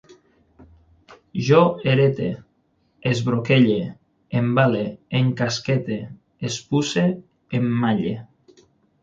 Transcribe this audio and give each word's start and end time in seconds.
Jo 1.49 1.59
herete, 1.91 2.29
esbroquelle, 3.11 3.77
embale, 4.41 4.83
encasquete, 5.21 6.01
espuce, 6.51 7.07
emmalle 7.61 8.19